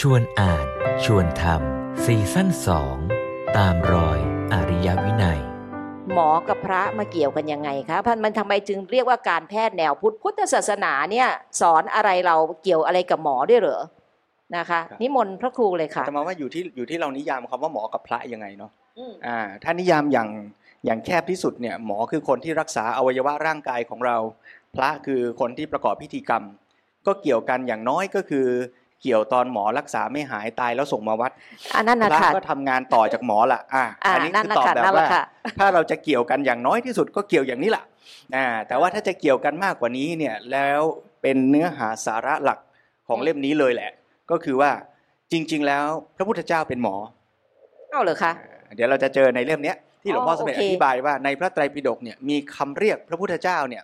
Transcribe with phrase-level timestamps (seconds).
[0.00, 0.66] ชวนอ่าน
[1.04, 2.96] ชวนทำซีซั่นสอง
[3.56, 4.18] ตามรอย
[4.52, 5.40] อริยวินัย
[6.14, 11.28] หมอกับพระมาเกี่ยวกันยังไงคะพันมันทำไมจึงเรียกว่าการแพทย์แนวพุทธพุทธศาสนาเนี่ย
[11.60, 13.80] สอนอะไรเราเกี่ยวอะไรกับหมอด้วยเหรอ
[14.56, 20.28] นะคะครับนิมนต์พระครูเลยค่ะแต่มาว่าอยู่ที่อยู่ที่เรานิยามคำว่าหมอกับพระยังไงเนาะอืมอ่าถ้านิยามอย่าง
[20.84, 24.16] อย่างแคบที่สุดเนี่ยหมอคือคนที่รักษาอวัยวะร่างกายของเรา
[24.76, 26.42] พระคือคนที่ประกอบพิธีกรรม
[27.06, 28.46] ก็เกี่ยวกันอย่างน้อยก็คือ
[29.02, 31.32] เกี่ยวตอนหมอรักษาไม่หายตายแล้วส่งมาวัด
[31.74, 35.24] อันนั้นนะพระค่ะก็ทำงานต่อจากหมอละอ่าอ่าอันนี้นั่นคือนะตอบค่ะแบบนั่นแหละว่าค่ะ
[35.58, 37.84] ถ้าเราจะเกี่ยวกันอย่างน้อยที่สุดก็เกี่ยวอย่างนี้แหละ
[38.36, 40.80] อ่าแต่ว่าถ้าจะเกี่ยวกันมากกว่านี้เนี่ยแล้ว
[41.22, 42.58] เป็นเนื้อหาสาระหลัก
[43.08, 43.90] ของเล่มนี้เลยแหละ
[44.30, 44.70] ก็คือว่า
[45.32, 45.84] จริง ๆ แล้ว
[46.16, 46.96] พระพุทธเจ้าเป็นหมอ
[47.90, 48.32] เอาเหรอคะ
[48.74, 53.82] เดี๋ยวเราจะเจอในเล่มเนี้ยที่หลวงพ่ออ๋อสมเด็จโออเคธิบายว่าในพระไตรปิฎกเนี่ยมีคำเรียกพระพุทธเจ้าเนี่ย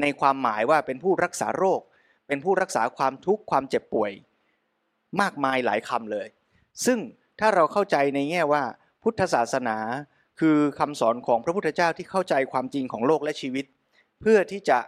[0.00, 1.80] ในความหมายว่าเป็นผู้รักษาโรค
[2.28, 4.10] เป็นผู้รักษาความทุกข์ความเจ็บป่วย
[5.20, 6.28] มากมายหลายคำเลย
[6.86, 6.98] ซึ่ง
[7.40, 8.62] ถ้าเราเข้าใจในแง่ว่า
[9.02, 9.78] พุทธศาสนา
[10.40, 13.64] คือคำสอนของพระพุทธเจ้าที่เข้าใจความจริงของโลกและชีวิต
[14.20, 14.78] เพื่อที่จะ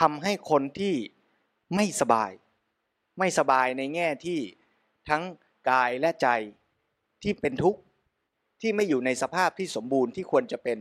[0.00, 0.94] ทำให้คนที่
[1.74, 2.30] ไม่สบาย
[3.18, 4.40] ไม่สบายในแง่ที่
[5.08, 5.22] ทั้ง
[5.70, 6.28] กายและใจ
[7.22, 7.80] ที่เป็นทุกข์
[8.60, 10.78] ที่ไม่อยู่ในสภาพที่สมบูรณ์ที่ควรจะเป็น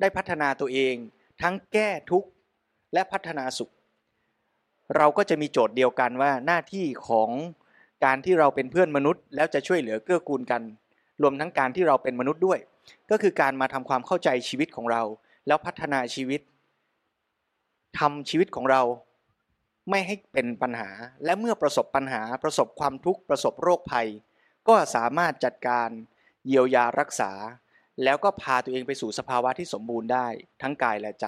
[0.00, 0.94] ได้พัฒนาตัวเอง
[1.42, 2.28] ทั้งแก้ทุกข์
[2.94, 3.72] และพัฒนาสุข
[4.96, 7.30] เราก็จะมีโจทย์เดียวกันว่าหน้าที่ของ
[8.04, 10.62] การที่เราเป็นเพื่อนมนุษย์ แล้วจะช่วยเหลือเกื้อกูลกัน
[11.22, 12.58] รวมทั้งการที่เราเป็นมนุษย์ด้วย
[13.10, 15.02] ก็คือการมาทำความเข้าใจชีวิตของเรา
[15.46, 16.40] แล้วพัฒนาชีวิต
[17.98, 18.82] ทำชีวิตของเรา
[19.90, 20.90] ไม่ให้เป็นปัญหา
[21.24, 24.08] และเมื่อประสบปัญหาประสบความทุกข์ประสบโรคภัย
[24.68, 25.88] ก็สามารถจัดการ
[26.46, 27.32] เยียวยารักษา
[28.04, 30.26] แล้วก็พาตัวเองไปสู่สภาวะที่สมบูรณ์ได้
[30.62, 31.26] ทั้งกายและใจ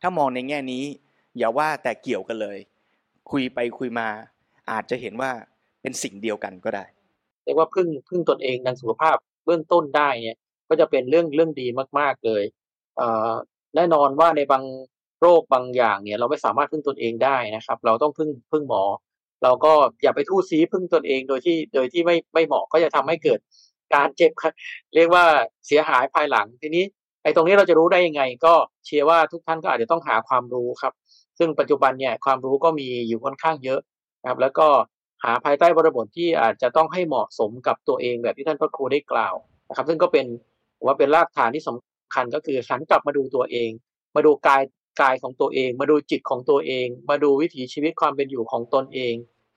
[0.00, 0.84] ถ้ามองในแง่นี้
[1.38, 2.58] อย่าว่าแต่เกี่ยวกันเลย
[3.30, 4.08] คุยไปคุยมา
[4.70, 5.32] อาจจะเห็นว่า
[5.82, 6.84] เป็นสิ่งเดียวกันก็ได้
[7.44, 11.66] เรียกว่าพึ่งพึ่งตนเองทางสุขภาพเบื้องต้นได้เนี่ย ก็จะเป็นเรื่องเรื่องดี
[11.98, 12.42] มาก ๆเลย
[12.96, 13.30] เอ่อ
[13.76, 14.64] แน่นอนว่าในบาง
[15.20, 18.82] โรคบางอย่างเนี่ย เราไม่สามารถพึ่งตนเองได้นะครับ เราต้องพึ่งพึ่งหมอ
[19.42, 23.38] เราก็อย่าไปทู่ซีพึ่งตนเองโดยที่โดยที่ไม่ไม่เหมาะก็จะทำให้เกิด
[23.94, 24.32] การเจ็บ
[24.94, 25.24] เรียกว่า
[25.66, 26.84] เสียหายภายหลังทีนี้
[27.22, 28.54] ไอ้ตรงนี้เราจะรู้ได้ยังไง ก็
[28.86, 30.92] เชื่อว่าทุกท่านก็อาจจะต้องหาความรู้ครับ
[31.38, 33.80] ซึ่งปัจจุบันเนี่ยความรู้ก็มีอยู่ค่อนข้างเยอะ
[34.22, 34.66] นะครับ แล้วก็
[35.24, 39.34] หาภายใต้บริบทที่อาจจะต้องให้เหมาะสมกับตัวเองแบบที่ท่านพระครูได้กล่าว
[39.68, 40.26] นะครับ ซึ่งก็เป็น
[40.84, 43.70] ว่าเป็นรากฐานที่สำคัญก็คือหันกลับมาดูตัวเอง
[44.16, 44.62] มาดูกาย
[45.00, 49.14] กายของตัวเอง มาดูจิตของตัวเอง มาดูวิถีชีวิตความเป็นอยู่ของตนเอง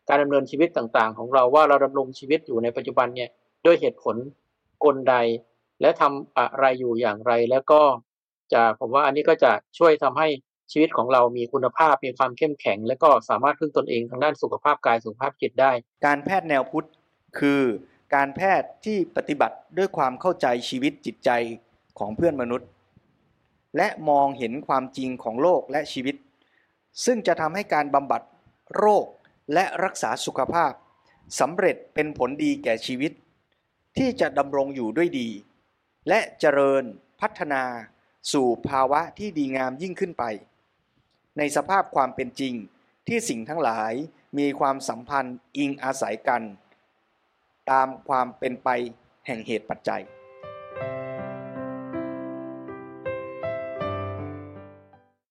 [0.10, 3.30] การดำเนินชีวิตต่างๆ ของเราว่าเราดำรงชีวิตอยู่ในปัจจุบันเนี่ย
[3.66, 4.16] ด้วยเหตุผล
[4.84, 5.16] กลใด
[5.82, 7.82] และทำอะไรอยู่อย่างไรแล้วก็
[8.54, 10.28] จะผมว่าอันนี้ก็จะช่วยทำให้
[10.72, 15.72] ชีวิตของเรามีคุณภาพมีความเข้มแข็ง และก็สามารถพึ่งตนเองทางด้านสุขภาพกายสุขภาพจิตได้
[16.06, 16.88] การแพทย์แนวพุทธ
[17.40, 17.62] คือ
[18.16, 21.30] การแพทย์ที่ปฏิบัติด้วยความเข้าใจชีวิตจิตใจ
[22.00, 22.68] ของเพื่อนมนุษย์
[23.78, 26.16] และมองเห็นความจริงของโลกและชีวิต
[27.06, 28.22] ซึ่งจะทำให้การบำบัด
[28.78, 29.06] โรค
[29.54, 30.72] และรักษาสุขภาพ
[31.40, 33.12] สำเร็จเป็นผลดีแก่ชีวิต
[33.98, 35.30] ที่จะดำรงอยู่ด้วยดี
[36.10, 36.84] และเจริญ
[37.22, 37.64] พัฒนา
[38.34, 40.24] สู่ภาวะที่ดีงามยิ่งขึ้นไป
[41.38, 42.54] ในสภาพความเป็นจริง
[43.08, 43.94] ที่สิ่งทั้งหลาย
[44.38, 46.42] มีความสัมพันธ์อิงอาศัยกัน
[47.72, 48.70] ตามความเป็นไป
[49.26, 50.02] แห่งเหตุปัจจัย